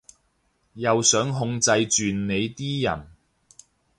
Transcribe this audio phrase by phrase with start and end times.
[0.73, 3.07] 又想控制住你啲人